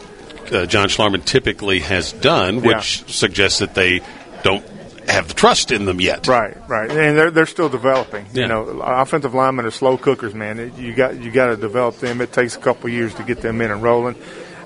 [0.53, 3.05] uh, John Schlarman typically has done, which Yeah.
[3.09, 4.03] suggests that they
[4.45, 4.65] don't
[5.09, 6.27] have the trust in them yet.
[6.27, 8.27] Right, right, and they're they're still developing.
[8.33, 8.43] Yeah.
[8.43, 10.59] You know, offensive linemen are slow cookers, man.
[10.59, 12.21] It- You got you got to develop them.
[12.21, 14.17] It takes a couple years to get them in and rolling.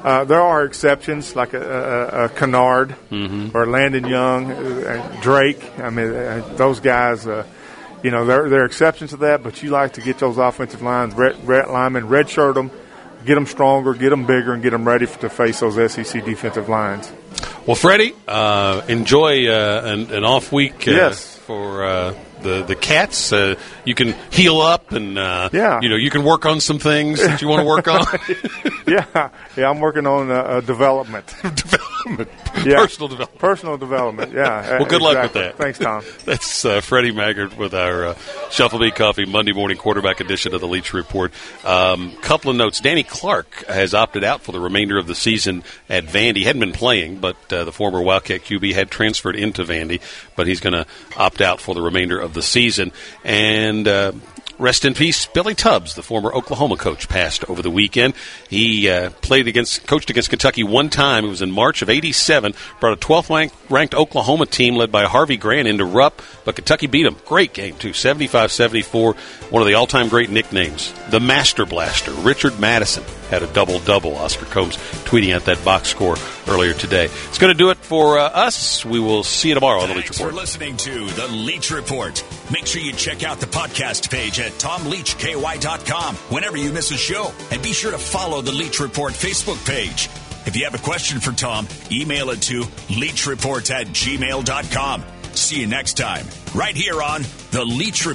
[0.05, 3.57] Uh, there are exceptions, like a, a, a Kinnard Mm-hmm.
[3.57, 5.61] or Landon Young, uh, Drake.
[5.81, 7.27] I mean, uh, those guys.
[7.27, 7.45] Uh,
[8.03, 9.43] you know, they're they're exceptions to that.
[9.43, 12.71] But you like to get those offensive lines, red, red linemen, redshirt them,
[13.25, 16.25] get them stronger, get them bigger, and get them ready f- to face those SEC
[16.25, 17.11] defensive lines.
[17.67, 21.37] Well, Freddie, uh, enjoy uh, an, an off week uh, Yes.
[21.37, 23.33] for uh, the the cats.
[23.33, 25.81] Uh, you can heal up, and uh, Yeah.
[25.83, 28.05] you know you can work on some things that you want to work on.
[28.87, 30.29] yeah, yeah, I'm working on
[30.65, 31.35] development.
[32.07, 32.31] development,
[32.67, 32.77] Yeah.
[32.77, 33.39] personal development.
[33.41, 34.77] Personal development, yeah.
[34.79, 35.57] Well, good luck with that.
[35.57, 36.03] Thanks, Tom.
[36.25, 38.15] That's uh, Freddie Maggard with our uh,
[38.51, 41.33] Shuffle Bee Coffee Monday morning quarterback edition of the Leach Report.
[41.65, 42.81] Um, couple of notes.
[42.81, 46.45] Danny Clark has opted out for the remainder of the season at Vandy.
[46.45, 50.01] Hadn't been playing, but uh, the former Wildcat QB had transferred into Vandy,
[50.37, 50.87] but he's going to
[51.17, 52.93] opt out for the remainder of the season.
[53.25, 54.13] And uh,
[54.59, 58.15] Rest in peace, Billy Tubbs, the former Oklahoma coach, passed over the weekend.
[58.49, 61.27] He uh, played against, coached against Kentucky one time.
[61.27, 62.55] It was in March of '87.
[62.81, 67.03] Brought a 12th ranked, Oklahoma team led by Harvey Grant into Rupp, but Kentucky beat
[67.03, 67.17] them.
[67.27, 69.15] Great game too, 75-74.
[69.51, 72.13] One of the all-time great nicknames, the Master Blaster.
[72.13, 74.15] Richard Madison had a double-double.
[74.17, 76.17] Oscar Combs tweeting out that box score
[76.49, 77.07] earlier today.
[77.07, 78.85] It's going to do it for uh, us.
[78.85, 80.41] We will see you tomorrow on the Leach Thanks for Report.
[80.41, 82.25] listening to the Leach Report.
[82.51, 87.33] Make sure you check out the podcast page at tomleachky.com whenever you miss a show.
[87.51, 90.09] And be sure to follow the Leach Report Facebook page.
[90.47, 95.05] If you have a question for Tom, email it to leachreport at gmail.com.
[95.33, 96.25] See you next time,
[96.55, 98.15] right here on the Leach Report.